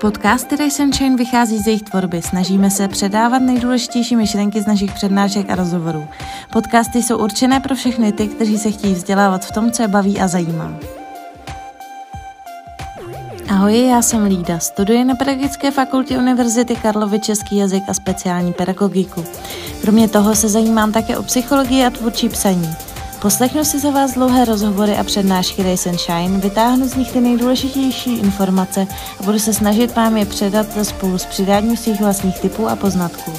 Podcasty 0.00 0.56
Race 0.56 0.82
and 0.82 0.94
Shine 0.94 1.16
vychází 1.16 1.58
z 1.58 1.66
jejich 1.66 1.82
tvorby. 1.82 2.22
Snažíme 2.22 2.70
se 2.70 2.88
předávat 2.88 3.38
nejdůležitější 3.38 4.16
myšlenky 4.16 4.62
z 4.62 4.66
našich 4.66 4.92
přednášek 4.92 5.50
a 5.50 5.54
rozhovorů. 5.54 6.08
Podcasty 6.52 7.02
jsou 7.02 7.18
určené 7.18 7.60
pro 7.60 7.74
všechny 7.74 8.12
ty, 8.12 8.28
kteří 8.28 8.58
se 8.58 8.70
chtějí 8.70 8.94
vzdělávat 8.94 9.44
v 9.44 9.52
tom, 9.52 9.70
co 9.70 9.82
je 9.82 9.88
baví 9.88 10.20
a 10.20 10.28
zajímá. 10.28 10.74
Ahoj, 13.48 13.86
já 13.86 14.02
jsem 14.02 14.24
Lída, 14.24 14.58
studuji 14.58 15.04
na 15.04 15.14
Pedagogické 15.14 15.70
fakultě 15.70 16.18
Univerzity 16.18 16.76
Karlovy 16.76 17.20
český 17.20 17.56
jazyk 17.56 17.82
a 17.88 17.94
speciální 17.94 18.52
pedagogiku. 18.52 19.24
Kromě 19.80 20.08
toho 20.08 20.34
se 20.34 20.48
zajímám 20.48 20.92
také 20.92 21.18
o 21.18 21.22
psychologii 21.22 21.84
a 21.84 21.90
tvůrčí 21.90 22.28
psaní. 22.28 22.68
Poslechnu 23.22 23.64
si 23.64 23.78
za 23.78 23.90
vás 23.90 24.14
dlouhé 24.14 24.44
rozhovory 24.44 24.92
a 24.96 25.04
přednášky 25.04 25.62
Race 25.62 25.90
and 25.90 25.98
Shine, 25.98 26.38
vytáhnu 26.38 26.88
z 26.88 26.96
nich 26.96 27.12
ty 27.12 27.20
nejdůležitější 27.20 28.18
informace 28.18 28.86
a 29.20 29.22
budu 29.22 29.38
se 29.38 29.54
snažit 29.54 29.96
vám 29.96 30.16
je 30.16 30.26
předat 30.26 30.66
spolu 30.86 31.18
s 31.18 31.26
přidáním 31.26 31.76
svých 31.76 32.00
vlastních 32.00 32.40
typů 32.40 32.68
a 32.68 32.76
poznatků. 32.76 33.32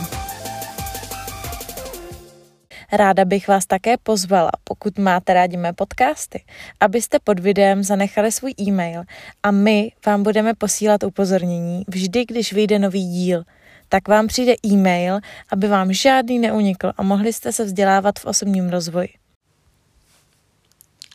Ráda 2.91 3.25
bych 3.25 3.47
vás 3.47 3.65
také 3.65 3.97
pozvala, 3.97 4.51
pokud 4.63 4.97
máte 4.97 5.33
rádi 5.33 5.57
mé 5.57 5.73
podcasty, 5.73 6.43
abyste 6.79 7.17
pod 7.23 7.39
videem 7.39 7.83
zanechali 7.83 8.31
svůj 8.31 8.53
e-mail 8.61 9.03
a 9.43 9.51
my 9.51 9.91
vám 10.05 10.23
budeme 10.23 10.53
posílat 10.53 11.03
upozornění 11.03 11.83
vždy, 11.87 12.25
když 12.25 12.53
vyjde 12.53 12.79
nový 12.79 13.07
díl. 13.07 13.43
Tak 13.89 14.07
vám 14.07 14.27
přijde 14.27 14.53
e-mail, 14.65 15.19
aby 15.51 15.67
vám 15.67 15.93
žádný 15.93 16.39
neunikl 16.39 16.91
a 16.97 17.03
mohli 17.03 17.33
jste 17.33 17.53
se 17.53 17.63
vzdělávat 17.63 18.19
v 18.19 18.25
osobním 18.25 18.69
rozvoji. 18.69 19.20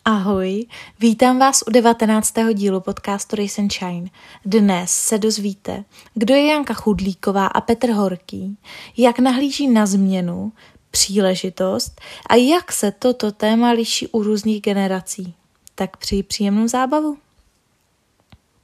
Ahoj, 0.09 0.67
vítám 1.01 1.39
vás 1.39 1.63
u 1.67 1.71
19. 1.71 2.35
dílu 2.55 2.81
podcastu 2.81 3.37
Race 3.37 3.63
and 3.63 3.73
Shine. 3.73 4.11
Dnes 4.45 4.91
se 4.91 5.19
dozvíte, 5.19 5.85
kdo 6.15 6.35
je 6.35 6.47
Janka 6.47 6.75
Chudlíková 6.75 7.47
a 7.47 7.61
Petr 7.61 7.91
Horký, 7.91 8.59
jak 8.97 9.19
nahlíží 9.19 9.69
na 9.69 9.87
změnu, 9.87 10.53
příležitost 10.91 12.01
a 12.29 12.35
jak 12.35 12.73
se 12.73 12.93
toto 12.93 13.33
téma 13.33 13.71
liší 13.71 14.09
u 14.09 14.23
různých 14.23 14.63
generací. 14.63 15.35
Tak 15.75 15.97
přeji 15.97 16.23
příjemnou 16.23 16.69
zábavu. 16.69 17.19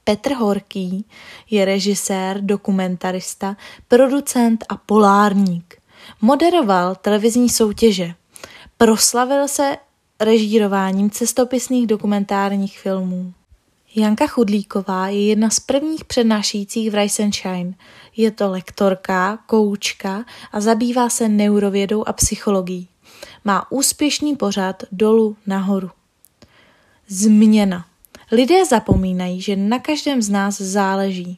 Petr 0.03 0.33
Horký 0.33 1.05
je 1.49 1.65
režisér, 1.65 2.41
dokumentarista, 2.41 3.57
producent 3.87 4.65
a 4.69 4.75
polárník. 4.75 5.77
Moderoval 6.21 6.95
televizní 6.95 7.49
soutěže. 7.49 8.13
Proslavil 8.77 9.47
se 9.47 9.77
režírováním 10.23 11.09
cestopisných 11.09 11.87
dokumentárních 11.87 12.79
filmů. 12.79 13.33
Janka 13.95 14.27
Chudlíková 14.27 15.07
je 15.07 15.25
jedna 15.25 15.49
z 15.49 15.59
prvních 15.59 16.05
přednášejících 16.05 16.91
v 16.91 16.95
Rise 16.95 17.23
and 17.23 17.35
Shine. 17.35 17.73
Je 18.15 18.31
to 18.31 18.51
lektorka, 18.51 19.39
koučka 19.45 20.25
a 20.51 20.61
zabývá 20.61 21.09
se 21.09 21.29
neurovědou 21.29 22.03
a 22.07 22.13
psychologií. 22.13 22.87
Má 23.45 23.71
úspěšný 23.71 24.35
pořad 24.35 24.83
dolů 24.91 25.35
nahoru. 25.47 25.89
Změna. 27.07 27.85
Lidé 28.31 28.65
zapomínají, 28.65 29.41
že 29.41 29.55
na 29.55 29.79
každém 29.79 30.21
z 30.21 30.29
nás 30.29 30.61
záleží. 30.61 31.37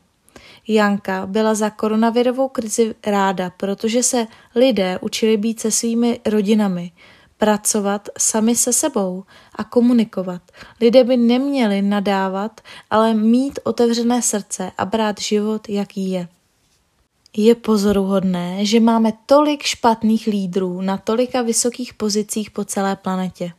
Janka 0.68 1.26
byla 1.26 1.56
za 1.56 1.70
koronavirovou 1.70 2.48
krizi 2.48 2.96
ráda, 3.06 3.50
protože 3.50 4.04
se 4.04 4.28
lidé 4.56 5.00
učili 5.02 5.38
být 5.38 5.60
se 5.60 5.72
svými 5.72 6.20
rodinami, 6.26 6.92
pracovat 7.38 8.10
sami 8.18 8.56
se 8.56 8.74
sebou 8.74 9.24
a 9.56 9.64
komunikovat. 9.64 10.42
Lidé 10.82 11.04
by 11.04 11.18
neměli 11.18 11.82
nadávat, 11.82 12.62
ale 12.90 13.14
mít 13.14 13.60
otevřené 13.64 14.22
srdce 14.22 14.72
a 14.78 14.86
brát 14.86 15.22
život, 15.22 15.70
jaký 15.70 16.12
je. 16.12 16.28
Je 17.38 17.56
pozoruhodné, 17.56 18.66
že 18.66 18.80
máme 18.80 19.14
tolik 19.26 19.64
špatných 19.64 20.28
lídrů 20.28 20.82
na 20.82 20.98
tolika 20.98 21.42
vysokých 21.42 21.94
pozicích 21.94 22.52
po 22.52 22.66
celé 22.66 22.96
planetě. 22.96 23.52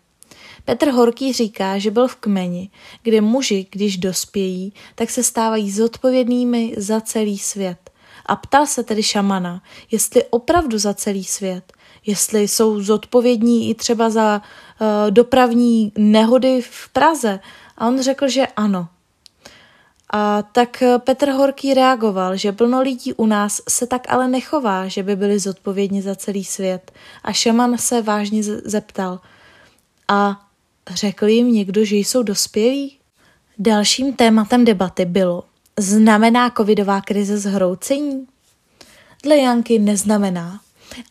Petr 0.64 0.90
Horký 0.90 1.32
říká, 1.32 1.78
že 1.78 1.90
byl 1.90 2.08
v 2.08 2.16
kmeni, 2.16 2.70
kde 3.02 3.20
muži, 3.20 3.66
když 3.70 3.98
dospějí, 3.98 4.72
tak 4.94 5.10
se 5.10 5.22
stávají 5.22 5.70
zodpovědnými 5.70 6.74
za 6.76 7.00
celý 7.00 7.38
svět. 7.38 7.90
A 8.26 8.36
ptal 8.36 8.66
se 8.66 8.82
tedy 8.82 9.02
šamana, 9.02 9.62
jestli 9.90 10.24
opravdu 10.24 10.78
za 10.78 10.94
celý 10.94 11.24
svět, 11.24 11.72
jestli 12.06 12.48
jsou 12.48 12.80
zodpovědní 12.80 13.70
i 13.70 13.74
třeba 13.74 14.10
za 14.10 14.42
uh, 14.80 15.10
dopravní 15.10 15.92
nehody 15.98 16.62
v 16.62 16.88
Praze. 16.88 17.40
A 17.78 17.88
on 17.88 18.02
řekl, 18.02 18.28
že 18.28 18.46
ano. 18.46 18.88
A 20.12 20.42
tak 20.42 20.82
Petr 20.98 21.30
Horký 21.30 21.74
reagoval, 21.74 22.36
že 22.36 22.52
plno 22.52 22.80
lidí 22.80 23.12
u 23.12 23.26
nás 23.26 23.62
se 23.68 23.86
tak 23.86 24.12
ale 24.12 24.28
nechová, 24.28 24.88
že 24.88 25.02
by 25.02 25.16
byli 25.16 25.38
zodpovědní 25.38 26.02
za 26.02 26.14
celý 26.14 26.44
svět. 26.44 26.92
A 27.24 27.32
šaman 27.32 27.78
se 27.78 28.02
vážně 28.02 28.42
zeptal. 28.42 29.20
A 30.08 30.46
řekl 30.90 31.26
jim 31.26 31.52
někdo, 31.52 31.84
že 31.84 31.96
jsou 31.96 32.22
dospělí? 32.22 32.98
Dalším 33.58 34.12
tématem 34.12 34.64
debaty 34.64 35.04
bylo, 35.04 35.44
znamená 35.78 36.50
covidová 36.50 37.00
krize 37.00 37.38
zhroucení? 37.38 38.26
Dle 39.22 39.36
Janky 39.36 39.78
neznamená, 39.78 40.60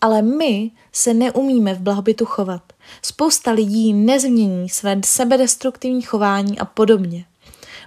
ale 0.01 0.21
my 0.21 0.71
se 0.91 1.13
neumíme 1.13 1.73
v 1.73 1.79
blahobytu 1.79 2.25
chovat. 2.25 2.61
Spousta 3.01 3.51
lidí 3.51 3.93
nezmění 3.93 4.69
své 4.69 5.01
sebedestruktivní 5.05 6.01
chování 6.01 6.59
a 6.59 6.65
podobně. 6.65 7.25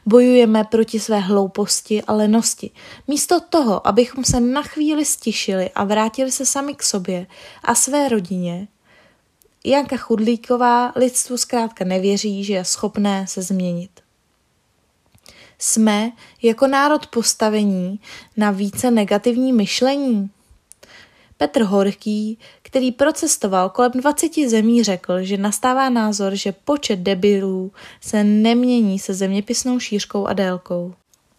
Bojujeme 0.07 0.65
proti 0.65 1.01
své 1.01 1.19
hlouposti 1.19 2.03
a 2.03 2.13
lenosti. 2.13 2.71
Místo 3.09 3.41
toho, 3.41 3.87
abychom 3.87 4.25
se 4.25 4.41
na 4.41 4.63
chvíli 4.63 5.05
stišili 5.05 5.71
a 5.75 5.85
vrátili 5.85 6.33
se 6.33 6.47
sami 6.47 6.75
k 6.75 6.83
sobě 6.83 7.27
a 7.63 7.75
své 7.75 8.09
rodině, 8.09 8.69
Janka 9.65 9.97
Chudlíková 9.97 10.93
lidstvu 10.97 11.37
zkrátka 11.37 11.85
nevěří, 11.85 12.45
že 12.45 12.53
je 12.53 12.65
schopné 12.65 13.27
se 13.27 13.43
změnit. 13.43 13.91
Jsme 15.59 16.13
jako 16.43 16.67
národ 16.67 17.07
postavení 17.07 18.01
na 18.37 18.51
více 18.51 18.91
negativní 18.91 19.53
myšlení. 19.53 20.31
Petr 21.39 21.63
Horký, 21.63 22.39
který 22.63 22.93
procestoval 22.93 23.71
kolem 23.71 23.93
20 23.95 24.33
zemí, 24.49 24.83
řekl, 24.83 25.23
že 25.23 25.37
nastává 25.37 25.89
názor, 25.89 26.35
že 26.35 26.53
počet 26.53 26.99
debilů 26.99 27.73
se 28.01 28.25
nemění 28.25 28.99
se 28.99 29.15
zeměpisnou 29.15 29.79
šířkou 29.79 30.27
a 30.27 30.33
délkou. 30.33 30.95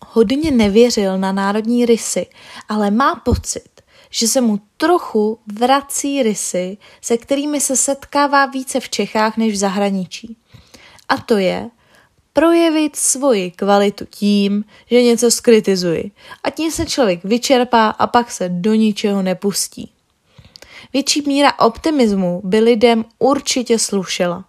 Hodně 0.05 0.51
nevěřil 0.51 1.17
na 1.17 1.31
národní 1.31 1.85
rysy, 1.85 2.27
ale 2.69 2.91
má 2.91 3.15
pocit, 3.15 3.69
že 4.09 4.27
se 4.27 4.41
mu 4.41 4.59
trochu 4.77 5.39
vrací 5.53 6.23
rysy, 6.23 6.77
se 7.01 7.17
kterými 7.17 7.61
se 7.61 7.75
setkává 7.75 8.45
více 8.45 8.79
v 8.79 8.89
Čechách 8.89 9.37
než 9.37 9.53
v 9.53 9.57
zahraničí. 9.57 10.37
A 11.09 11.17
to 11.17 11.37
je 11.37 11.69
projevit 12.39 12.95
svoji 12.95 13.51
kvalitu 13.51 14.05
tím, 14.09 14.63
že 14.91 15.01
něco 15.01 15.31
skritizuji. 15.31 16.11
A 16.43 16.49
tím 16.49 16.71
se 16.71 16.85
člověk 16.85 17.23
vyčerpá 17.23 17.89
a 17.89 18.07
pak 18.07 18.31
se 18.31 18.49
do 18.49 18.73
ničeho 18.73 19.21
nepustí. 19.21 19.91
Větší 20.93 21.23
míra 21.27 21.59
optimismu 21.59 22.41
by 22.43 22.59
lidem 22.59 23.05
určitě 23.19 23.79
slušela. 23.79 24.45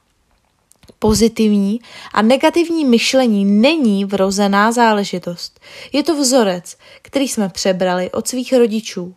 Pozitivní 0.99 1.81
a 2.15 2.23
negativní 2.23 2.84
myšlení 2.84 3.45
není 3.45 4.05
vrozená 4.05 4.72
záležitost. 4.72 5.61
Je 5.93 6.03
to 6.03 6.17
vzorec, 6.17 6.77
který 7.03 7.28
jsme 7.28 7.49
přebrali 7.49 8.11
od 8.11 8.28
svých 8.28 8.53
rodičů 8.53 9.15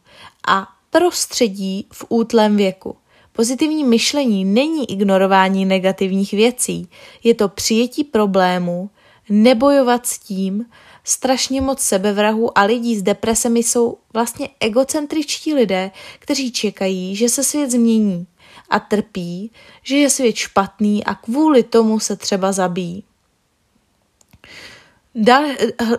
a 0.47 0.67
prostředí 0.89 1.87
v 1.93 2.05
útlém 2.09 2.57
věku. 2.57 2.95
Pozitivní 3.35 3.83
myšlení 3.83 4.45
není 4.45 4.91
ignorování 4.91 5.65
negativních 5.65 6.31
věcí, 6.31 6.89
je 7.23 7.33
to 7.33 7.49
přijetí 7.49 8.03
problému, 8.03 8.89
nebojovat 9.29 10.05
s 10.05 10.19
tím, 10.19 10.65
strašně 11.03 11.61
moc 11.61 11.79
sebevrahů 11.79 12.57
a 12.57 12.63
lidí 12.63 12.95
s 12.95 13.03
depresemi 13.03 13.63
jsou 13.63 13.97
vlastně 14.13 14.49
egocentričtí 14.59 15.53
lidé, 15.53 15.91
kteří 16.19 16.51
čekají, 16.51 17.15
že 17.15 17.29
se 17.29 17.43
svět 17.43 17.71
změní 17.71 18.27
a 18.69 18.79
trpí, 18.79 19.51
že 19.83 19.97
je 19.97 20.09
svět 20.09 20.35
špatný 20.35 21.03
a 21.03 21.15
kvůli 21.15 21.63
tomu 21.63 21.99
se 21.99 22.15
třeba 22.15 22.51
zabíjí. 22.51 23.03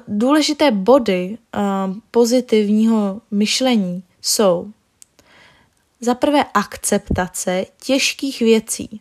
Důležité 0.09 0.71
body 0.71 1.39
uh, 1.57 1.97
pozitivního 2.11 3.21
myšlení 3.31 4.03
jsou 4.23 4.73
za 6.01 6.15
prvé 6.15 6.45
akceptace 6.55 7.67
těžkých 7.83 8.41
věcí. 8.41 9.01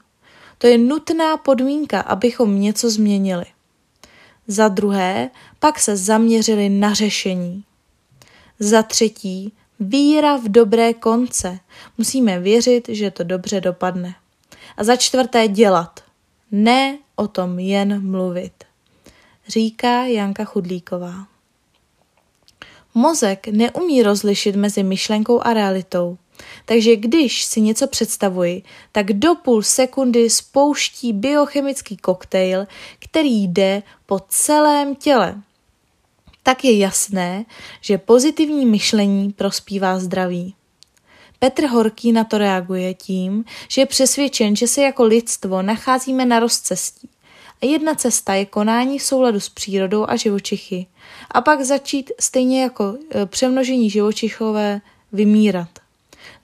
To 0.57 0.67
je 0.67 0.77
nutná 0.77 1.37
podmínka, 1.37 1.99
abychom 1.99 2.61
něco 2.61 2.89
změnili. 2.89 3.45
Za 4.47 4.67
druhé, 4.67 5.29
pak 5.59 5.79
se 5.79 5.97
zaměřili 5.97 6.69
na 6.69 6.93
řešení. 6.93 7.63
Za 8.59 8.83
třetí, 8.83 9.53
víra 9.79 10.37
v 10.37 10.43
dobré 10.43 10.93
konce. 10.93 11.59
Musíme 11.97 12.39
věřit, 12.39 12.89
že 12.89 13.11
to 13.11 13.23
dobře 13.23 13.61
dopadne. 13.61 14.15
A 14.77 14.83
za 14.83 14.95
čtvrté, 14.95 15.47
dělat. 15.47 15.99
Ne 16.51 16.97
o 17.15 17.27
tom 17.27 17.59
jen 17.59 18.11
mluvit. 18.11 18.53
Říká 19.47 20.05
Janka 20.05 20.45
Chudlíková. 20.45 21.27
Mozek 22.93 23.47
neumí 23.47 24.03
rozlišit 24.03 24.55
mezi 24.55 24.83
myšlenkou 24.83 25.41
a 25.41 25.53
realitou. 25.53 26.17
Takže 26.65 26.95
když 26.95 27.43
si 27.43 27.61
něco 27.61 27.87
představuji, 27.87 28.63
tak 28.91 29.13
do 29.13 29.35
půl 29.35 29.63
sekundy 29.63 30.29
spouští 30.29 31.13
biochemický 31.13 31.97
koktejl, 31.97 32.67
který 32.99 33.43
jde 33.47 33.83
po 34.05 34.19
celém 34.29 34.95
těle. 34.95 35.41
Tak 36.43 36.65
je 36.65 36.77
jasné, 36.77 37.45
že 37.81 37.97
pozitivní 37.97 38.65
myšlení 38.65 39.31
prospívá 39.31 39.99
zdraví. 39.99 40.55
Petr 41.39 41.65
Horký 41.65 42.11
na 42.11 42.23
to 42.23 42.37
reaguje 42.37 42.93
tím, 42.93 43.45
že 43.67 43.81
je 43.81 43.85
přesvědčen, 43.85 44.55
že 44.55 44.67
se 44.67 44.81
jako 44.81 45.03
lidstvo 45.03 45.61
nacházíme 45.61 46.25
na 46.25 46.39
rozcestí. 46.39 47.09
A 47.61 47.65
jedna 47.65 47.95
cesta 47.95 48.33
je 48.33 48.45
konání 48.45 48.99
v 48.99 49.03
souladu 49.03 49.39
s 49.39 49.49
přírodou 49.49 50.05
a 50.09 50.15
živočichy. 50.15 50.87
A 51.31 51.41
pak 51.41 51.61
začít 51.61 52.11
stejně 52.19 52.61
jako 52.61 52.97
e, 53.15 53.25
přemnožení 53.25 53.89
živočichové 53.89 54.81
vymírat. 55.11 55.69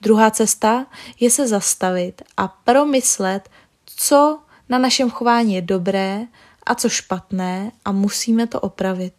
Druhá 0.02 0.31
cesta 0.31 0.86
je 1.20 1.30
se 1.31 1.48
zastavit 1.48 2.22
a 2.38 2.48
promyslet, 2.48 3.50
co 3.86 4.40
na 4.70 4.78
našem 4.78 5.10
chování 5.10 5.56
je 5.56 5.62
dobré 5.62 6.22
a 6.66 6.76
co 6.76 6.90
špatné 6.90 7.72
a 7.86 7.92
musíme 7.92 8.48
to 8.48 8.60
opravit. 8.60 9.14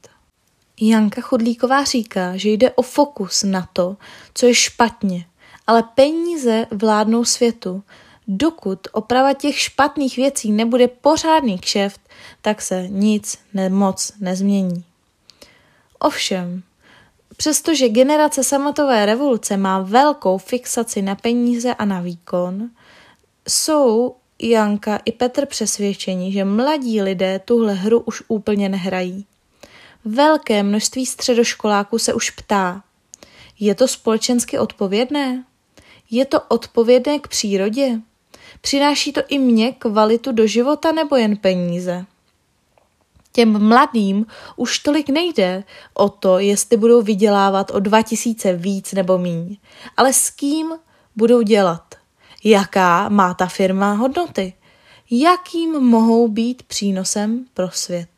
Janka 0.81 1.21
Chodlíková 1.21 1.85
říká, 1.85 2.37
že 2.37 2.51
jde 2.51 2.71
o 2.71 2.83
fokus 2.83 3.43
na 3.43 3.69
to, 3.73 3.97
co 4.35 4.47
je 4.47 4.55
špatně, 4.55 5.27
ale 5.67 5.83
peníze 5.83 6.67
vládnou 6.71 7.25
světu. 7.25 7.83
Dokud 8.29 8.89
oprava 8.93 9.33
těch 9.33 9.59
špatných 9.59 10.17
věcí 10.17 10.53
nebude 10.53 10.89
pořádný 10.89 11.59
kšeft, 11.59 12.01
tak 12.43 12.63
se 12.63 12.89
nic 12.89 13.39
nemoc 13.55 14.13
nezmění. 14.21 14.85
Ovšem, 15.99 16.63
přestože 17.41 17.89
generace 17.89 18.45
sametové 18.45 19.07
revoluce 19.07 19.57
má 19.57 19.81
velkou 19.81 20.39
fixaci 20.39 21.03
na 21.03 21.15
peníze 21.15 21.75
a 21.75 21.85
na 21.85 22.01
výkon, 22.01 22.71
jsou 23.49 24.17
Janka 24.43 25.01
i 25.05 25.13
Petr 25.13 25.47
přesvědčení, 25.47 26.33
že 26.33 26.45
mladí 26.45 27.03
lidé 27.03 27.39
tuhle 27.39 27.75
hru 27.75 28.01
už 28.01 28.23
úplně 28.29 28.69
nehrají. 28.69 29.27
Velké 30.05 30.63
množství 30.63 31.07
středoškoláků 31.07 31.99
se 31.99 32.15
už 32.15 32.31
ptá, 32.31 32.83
je 33.61 33.75
to 33.75 33.89
společensky 33.89 34.59
odpovědné? 34.59 35.45
Je 36.11 36.25
to 36.25 36.41
odpovědné 36.41 37.19
k 37.19 37.29
přírodě? 37.29 38.01
Přináší 38.61 39.13
to 39.13 39.21
i 39.29 39.39
mně 39.39 39.73
kvalitu 39.73 40.33
do 40.33 40.47
života 40.47 40.93
nebo 40.93 41.17
jen 41.17 41.37
peníze? 41.37 42.05
Těm 43.33 43.69
mladým 43.69 44.27
už 44.57 44.79
tolik 44.79 45.09
nejde 45.09 45.65
o 45.95 46.09
to, 46.09 46.39
jestli 46.39 46.77
budou 46.77 47.03
vydělávat 47.03 47.71
o 47.71 47.81
2000 47.81 48.53
víc 48.53 48.93
nebo 48.93 49.19
míň, 49.19 49.57
ale 49.97 50.13
s 50.13 50.31
kým 50.31 50.73
budou 51.17 51.43
dělat, 51.43 51.95
jaká 52.45 53.09
má 53.09 53.35
ta 53.35 53.47
firma 53.47 53.93
hodnoty, 53.93 54.53
jakým 55.11 55.81
mohou 55.81 56.29
být 56.29 56.63
přínosem 56.63 57.45
pro 57.55 57.71
svět. 57.71 58.09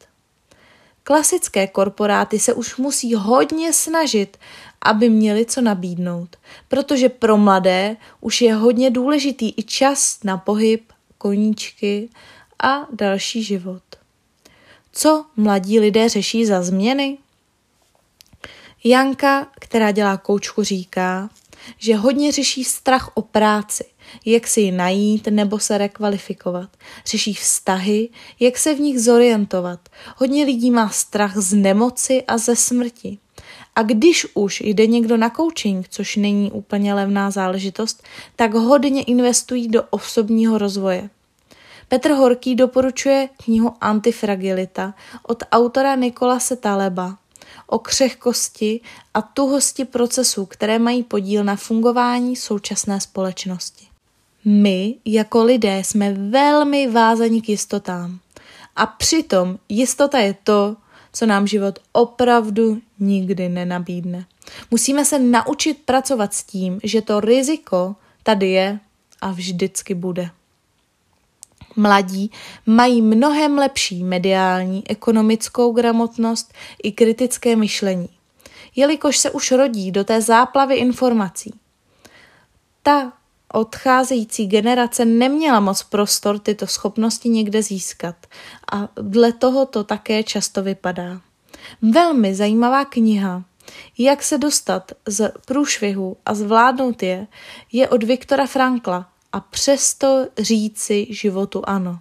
Klasické 1.04 1.66
korporáty 1.66 2.38
se 2.38 2.54
už 2.54 2.76
musí 2.76 3.14
hodně 3.14 3.72
snažit, 3.72 4.36
aby 4.82 5.08
měli 5.08 5.46
co 5.46 5.60
nabídnout, 5.60 6.36
protože 6.68 7.08
pro 7.08 7.36
mladé 7.36 7.96
už 8.20 8.40
je 8.40 8.54
hodně 8.54 8.90
důležitý 8.90 9.52
i 9.56 9.62
čas 9.62 10.18
na 10.24 10.36
pohyb, 10.36 10.92
koníčky 11.18 12.08
a 12.62 12.86
další 12.92 13.42
život. 13.42 13.82
Co 14.92 15.24
mladí 15.36 15.80
lidé 15.80 16.08
řeší 16.08 16.46
za 16.46 16.62
změny? 16.62 17.18
Janka, 18.84 19.46
která 19.60 19.90
dělá 19.90 20.16
koučku, 20.16 20.62
říká, 20.62 21.30
že 21.78 21.96
hodně 21.96 22.32
řeší 22.32 22.64
strach 22.64 23.10
o 23.14 23.22
práci, 23.22 23.84
jak 24.26 24.46
si 24.46 24.60
ji 24.60 24.72
najít 24.72 25.26
nebo 25.30 25.58
se 25.58 25.78
rekvalifikovat. 25.78 26.68
Řeší 27.06 27.34
vztahy, 27.34 28.08
jak 28.40 28.58
se 28.58 28.74
v 28.74 28.80
nich 28.80 29.00
zorientovat. 29.00 29.80
Hodně 30.16 30.44
lidí 30.44 30.70
má 30.70 30.88
strach 30.88 31.36
z 31.36 31.54
nemoci 31.54 32.22
a 32.22 32.38
ze 32.38 32.56
smrti. 32.56 33.18
A 33.74 33.82
když 33.82 34.26
už 34.34 34.60
jde 34.60 34.86
někdo 34.86 35.16
na 35.16 35.30
coaching, 35.30 35.88
což 35.88 36.16
není 36.16 36.52
úplně 36.52 36.94
levná 36.94 37.30
záležitost, 37.30 38.02
tak 38.36 38.54
hodně 38.54 39.02
investují 39.02 39.68
do 39.68 39.82
osobního 39.90 40.58
rozvoje. 40.58 41.10
Petr 41.88 42.10
Horký 42.10 42.54
doporučuje 42.54 43.28
knihu 43.44 43.74
Antifragilita 43.80 44.94
od 45.22 45.42
autora 45.52 45.94
Nikolase 45.94 46.56
Taleba 46.56 47.16
o 47.66 47.78
křehkosti 47.78 48.80
a 49.14 49.22
tuhosti 49.22 49.84
procesů, 49.84 50.46
které 50.46 50.78
mají 50.78 51.02
podíl 51.02 51.44
na 51.44 51.56
fungování 51.56 52.36
současné 52.36 53.00
společnosti. 53.00 53.86
My 54.44 54.94
jako 55.04 55.44
lidé 55.44 55.78
jsme 55.78 56.12
velmi 56.12 56.86
vázaní 56.86 57.42
k 57.42 57.48
jistotám. 57.48 58.18
A 58.76 58.86
přitom 58.86 59.58
jistota 59.68 60.18
je 60.18 60.34
to, 60.44 60.76
co 61.12 61.26
nám 61.26 61.46
život 61.46 61.78
opravdu 61.92 62.80
nikdy 62.98 63.48
nenabídne. 63.48 64.26
Musíme 64.70 65.04
se 65.04 65.18
naučit 65.18 65.78
pracovat 65.84 66.34
s 66.34 66.44
tím, 66.44 66.80
že 66.84 67.02
to 67.02 67.20
riziko 67.20 67.96
tady 68.22 68.50
je 68.50 68.80
a 69.20 69.32
vždycky 69.32 69.94
bude. 69.94 70.30
Mladí 71.76 72.30
mají 72.66 73.02
mnohem 73.02 73.58
lepší 73.58 74.04
mediální, 74.04 74.82
ekonomickou 74.90 75.72
gramotnost 75.72 76.52
i 76.82 76.92
kritické 76.92 77.56
myšlení, 77.56 78.08
jelikož 78.76 79.18
se 79.18 79.30
už 79.30 79.50
rodí 79.50 79.92
do 79.92 80.04
té 80.04 80.20
záplavy 80.20 80.74
informací. 80.74 81.54
Ta 82.82 83.12
odcházející 83.52 84.46
generace 84.46 85.04
neměla 85.04 85.60
moc 85.60 85.82
prostor 85.82 86.38
tyto 86.38 86.66
schopnosti 86.66 87.28
někde 87.28 87.62
získat 87.62 88.16
a 88.72 88.88
dle 89.02 89.32
toho 89.32 89.66
to 89.66 89.84
také 89.84 90.22
často 90.22 90.62
vypadá. 90.62 91.20
Velmi 91.82 92.34
zajímavá 92.34 92.84
kniha 92.84 93.42
Jak 93.98 94.22
se 94.22 94.38
dostat 94.38 94.92
z 95.06 95.32
průšvihu 95.46 96.16
a 96.26 96.34
zvládnout 96.34 97.02
je 97.02 97.26
je 97.72 97.88
od 97.88 98.02
Viktora 98.02 98.46
Frankla 98.46 99.11
a 99.32 99.40
přesto 99.40 100.26
říci 100.38 101.06
životu 101.10 101.62
ano. 101.64 101.98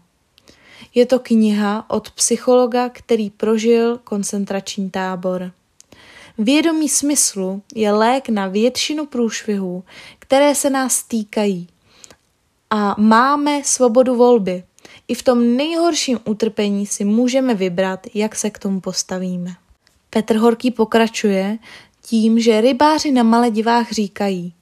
Je 0.95 1.06
to 1.06 1.19
kniha 1.19 1.86
od 1.89 2.12
psychologa, 2.12 2.89
který 2.89 3.30
prožil 3.30 3.98
koncentrační 3.98 4.89
tábor. 4.89 5.51
Vědomí 6.38 6.89
smyslu 6.89 7.62
je 7.75 7.91
lék 7.91 8.29
na 8.29 8.48
většinu 8.48 9.06
průšvihů, 9.06 9.84
které 10.20 10.56
se 10.56 10.70
nás 10.70 11.03
týkají. 11.03 11.67
A 12.70 12.96
máme 12.98 13.63
svobodu 13.63 14.15
volby. 14.15 14.63
I 15.08 15.13
v 15.13 15.24
tom 15.24 15.58
nejhorším 15.58 16.20
utrpení 16.25 16.86
si 16.86 17.06
můžeme 17.06 17.53
vybrat, 17.53 18.08
jak 18.13 18.36
se 18.36 18.50
k 18.50 18.60
tomu 18.60 18.82
postavíme. 18.82 19.56
Petr 20.10 20.36
Horký 20.36 20.72
pokračuje 20.72 21.58
tím, 22.01 22.39
že 22.39 22.62
rybáři 22.62 23.12
na 23.12 23.24
Maledivách 23.24 23.91
říkají 23.91 24.53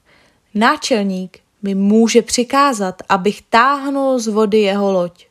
Náčelník 0.54 1.38
mi 1.62 1.74
může 1.74 2.22
přikázat, 2.22 3.02
abych 3.08 3.42
táhnul 3.42 4.18
z 4.18 4.26
vody 4.26 4.60
jeho 4.60 4.92
loď, 4.92 5.26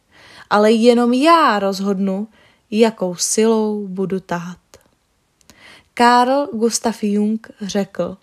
ale 0.49 0.71
jenom 0.71 1.13
já 1.13 1.59
rozhodnu, 1.59 2.27
jakou 2.71 3.15
silou 3.15 3.87
budu 3.87 4.19
tahat. 4.19 4.57
Karl 5.93 6.47
Gustav 6.53 7.03
Jung 7.03 7.47
řekl, 7.61 8.17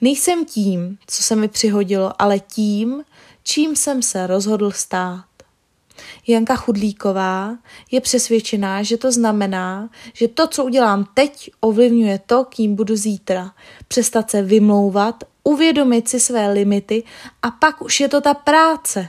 nejsem 0.00 0.44
tím, 0.44 0.98
co 1.06 1.22
se 1.22 1.36
mi 1.36 1.48
přihodilo, 1.48 2.22
ale 2.22 2.38
tím, 2.38 3.04
čím 3.42 3.76
jsem 3.76 4.02
se 4.02 4.26
rozhodl 4.26 4.70
stát. 4.70 5.29
Janka 6.26 6.56
Chudlíková 6.56 7.56
je 7.90 8.00
přesvědčená, 8.00 8.82
že 8.82 8.96
to 8.96 9.12
znamená, 9.12 9.90
že 10.12 10.28
to, 10.28 10.46
co 10.46 10.64
udělám 10.64 11.06
teď, 11.14 11.50
ovlivňuje 11.60 12.20
to, 12.26 12.44
kým 12.44 12.74
budu 12.74 12.96
zítra. 12.96 13.52
Přestat 13.88 14.30
se 14.30 14.42
vymlouvat, 14.42 15.24
uvědomit 15.44 16.08
si 16.08 16.20
své 16.20 16.52
limity 16.52 17.02
a 17.42 17.50
pak 17.50 17.82
už 17.82 18.00
je 18.00 18.08
to 18.08 18.20
ta 18.20 18.34
práce, 18.34 19.08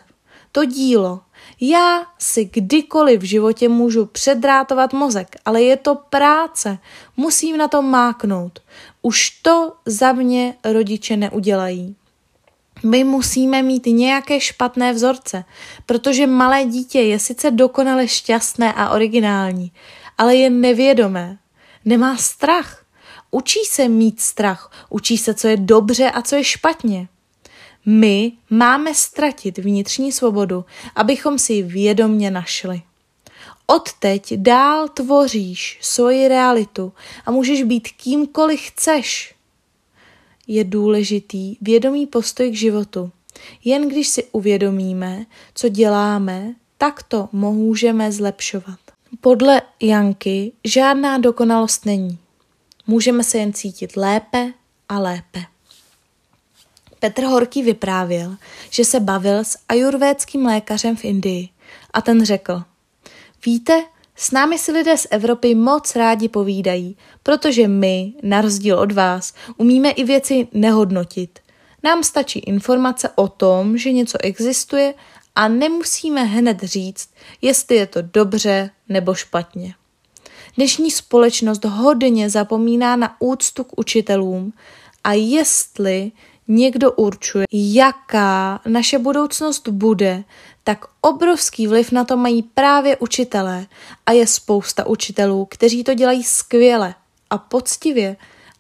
to 0.52 0.66
dílo, 0.66 1.22
já 1.64 2.06
si 2.18 2.46
kdykoliv 2.46 3.22
v 3.22 3.24
životě 3.24 3.70
můžu 3.70 4.06
předrátovat 4.06 4.94
mozek, 4.94 5.36
ale 5.46 5.62
je 5.62 5.78
to 5.78 5.96
práce. 5.96 6.78
Musím 7.18 7.58
na 7.58 7.68
to 7.68 7.82
máknout. 7.82 8.60
Už 9.02 9.30
to 9.30 9.74
za 9.86 10.12
mě 10.12 10.56
rodiče 10.64 11.18
neudělají. 11.18 11.96
My 12.84 13.04
musíme 13.04 13.64
mít 13.64 13.86
nějaké 13.86 14.40
špatné 14.40 14.94
vzorce, 14.94 15.44
protože 15.86 16.28
malé 16.28 16.66
dítě 16.66 17.02
je 17.02 17.20
sice 17.20 17.52
dokonale 17.52 18.08
šťastné 18.08 18.74
a 18.74 18.90
originální, 18.90 19.72
ale 20.18 20.36
je 20.36 20.50
nevědomé. 20.50 21.38
Nemá 21.86 22.18
strach. 22.18 22.86
Učí 23.32 23.60
se 23.60 23.88
mít 23.88 24.22
strach, 24.22 24.72
učí 24.90 25.18
se, 25.18 25.34
co 25.34 25.48
je 25.48 25.58
dobře 25.58 26.12
a 26.12 26.22
co 26.22 26.36
je 26.36 26.44
špatně. 26.44 27.08
My 27.86 28.32
máme 28.50 28.96
ztratit 28.96 29.58
vnitřní 29.58 30.12
svobodu, 30.12 30.66
abychom 30.96 31.40
si 31.40 31.54
ji 31.54 31.64
vědomně 31.64 32.32
našli. 32.32 32.82
Odteď 33.68 34.34
dál 34.34 34.88
tvoříš 34.88 35.78
svoji 35.82 36.28
realitu 36.28 36.94
a 37.26 37.32
můžeš 37.32 37.64
být 37.64 37.88
kýmkoliv 37.88 38.62
chceš. 38.62 39.36
Je 40.54 40.64
důležitý 40.64 41.56
vědomý 41.62 42.08
postoj 42.08 42.52
k 42.52 42.56
životu. 42.56 43.12
Jen 43.64 43.90
když 43.90 44.08
si 44.08 44.24
uvědomíme, 44.32 45.26
co 45.56 45.70
děláme, 45.70 46.56
tak 46.78 47.04
to 47.04 47.30
můžeme 47.32 48.12
zlepšovat. 48.12 48.80
Podle 49.22 49.62
Janky 49.82 50.52
žádná 50.64 51.18
dokonalost 51.18 51.86
není. 51.86 52.18
Můžeme 52.88 53.24
se 53.24 53.38
jen 53.38 53.54
cítit 53.54 53.98
lépe 53.98 54.54
a 54.90 55.00
lépe. 55.00 55.40
Petr 57.00 57.24
Horký 57.24 57.64
vyprávěl, 57.64 58.36
že 58.70 58.86
se 58.86 59.00
bavil 59.00 59.40
s 59.40 59.58
ajurvédským 59.70 60.46
lékařem 60.46 60.96
v 60.96 61.06
Indii 61.06 61.50
a 61.94 62.02
ten 62.02 62.26
řekl, 62.26 62.64
víte, 63.46 63.84
s 64.22 64.32
námi 64.32 64.58
si 64.58 64.72
lidé 64.72 64.98
z 64.98 65.08
Evropy 65.10 65.56
moc 65.56 65.96
rádi 65.96 66.30
povídají, 66.30 66.98
protože 67.24 67.68
my, 67.68 68.14
na 68.24 68.42
rozdíl 68.42 68.80
od 68.80 68.92
vás, 68.92 69.34
umíme 69.58 69.90
i 69.90 70.04
věci 70.04 70.48
nehodnotit. 70.54 71.40
Nám 71.84 72.04
stačí 72.04 72.40
informace 72.40 73.10
o 73.16 73.28
tom, 73.28 73.78
že 73.78 73.92
něco 73.92 74.18
existuje 74.22 74.94
a 75.36 75.48
nemusíme 75.48 76.24
hned 76.24 76.64
říct, 76.64 77.10
jestli 77.42 77.76
je 77.76 77.88
to 77.88 78.02
dobře 78.02 78.70
nebo 78.90 79.14
špatně. 79.14 79.76
Dnešní 80.56 80.92
společnost 80.92 81.66
hodně 81.66 82.30
zapomíná 82.30 82.96
na 82.96 83.16
úctu 83.20 83.64
k 83.64 83.80
učitelům 83.80 84.54
a 85.04 85.14
jestli 85.14 86.12
někdo 86.48 86.92
určuje, 86.92 87.46
jaká 87.52 88.62
naše 88.68 89.00
budoucnost 89.00 89.68
bude, 89.68 90.24
tak 90.64 90.86
obrovský 91.02 91.68
vliv 91.68 91.92
na 91.92 92.04
to 92.04 92.18
mají 92.18 92.44
právě 92.44 92.98
učitelé 92.98 93.66
a 94.06 94.12
je 94.12 94.28
spousta 94.28 94.88
učitelů, 94.88 95.46
kteří 95.46 95.84
to 95.84 95.94
dělají 95.94 96.24
skvěle 96.24 96.96
a 97.30 97.38
poctivě, 97.38 98.16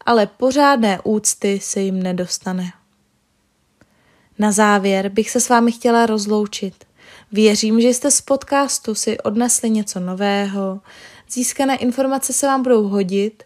ale 0.05 0.27
pořádné 0.27 0.99
úcty 1.03 1.59
se 1.63 1.79
jim 1.81 2.03
nedostane. 2.03 2.73
Na 4.39 4.51
závěr 4.51 5.09
bych 5.09 5.29
se 5.29 5.39
s 5.39 5.49
vámi 5.49 5.71
chtěla 5.71 6.05
rozloučit. 6.05 6.85
Věřím, 7.31 7.81
že 7.81 7.87
jste 7.87 8.11
z 8.11 8.21
podcastu 8.21 8.95
si 8.95 9.17
odnesli 9.19 9.69
něco 9.69 9.99
nového, 9.99 10.79
získané 11.31 11.75
informace 11.75 12.33
se 12.33 12.47
vám 12.47 12.63
budou 12.63 12.87
hodit 12.87 13.43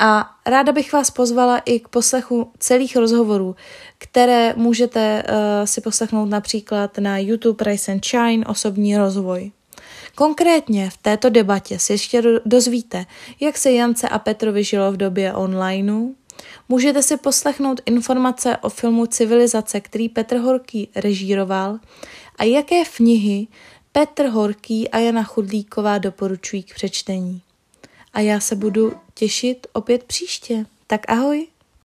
a 0.00 0.30
ráda 0.46 0.72
bych 0.72 0.92
vás 0.92 1.10
pozvala 1.10 1.58
i 1.58 1.80
k 1.80 1.88
poslechu 1.88 2.50
celých 2.58 2.96
rozhovorů, 2.96 3.56
které 3.98 4.54
můžete 4.56 5.22
uh, 5.22 5.34
si 5.64 5.80
poslechnout 5.80 6.26
například 6.26 6.98
na 6.98 7.18
YouTube 7.18 7.64
Rise 7.64 7.92
and 7.92 8.04
Shine 8.04 8.46
osobní 8.46 8.96
rozvoj. 8.96 9.52
Konkrétně 10.14 10.90
v 10.90 10.96
této 10.96 11.30
debatě 11.30 11.78
si 11.78 11.92
ještě 11.92 12.22
dozvíte, 12.44 13.06
jak 13.40 13.58
se 13.58 13.72
Jance 13.72 14.08
a 14.08 14.18
Petrovi 14.18 14.64
žilo 14.64 14.92
v 14.92 14.96
době 14.96 15.34
onlineu. 15.34 16.14
Můžete 16.68 17.02
si 17.02 17.16
poslechnout 17.16 17.80
informace 17.86 18.56
o 18.56 18.68
filmu 18.68 19.06
Civilizace, 19.06 19.80
který 19.80 20.08
Petr 20.08 20.36
Horký 20.36 20.88
režíroval 20.96 21.78
a 22.38 22.44
jaké 22.44 22.84
knihy 22.84 23.46
Petr 23.92 24.26
Horký 24.26 24.88
a 24.88 24.98
Jana 24.98 25.22
Chudlíková 25.22 25.98
doporučují 25.98 26.62
k 26.62 26.74
přečtení. 26.74 27.42
A 28.12 28.20
já 28.20 28.40
se 28.40 28.56
budu 28.56 28.92
těšit 29.20 29.66
opět 29.72 30.04
příště. 30.04 30.66
Tak 30.86 31.10
ahoj! 31.10 31.46